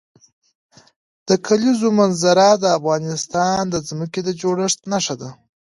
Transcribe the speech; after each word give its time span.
د 1.27 1.29
کلیزو 1.45 1.87
منظره 1.99 2.47
د 2.57 2.65
افغانستان 2.77 3.61
د 3.69 3.75
ځمکې 3.89 4.21
د 4.23 4.29
جوړښت 4.41 4.79
نښه 4.91 5.15
ده. 5.21 5.29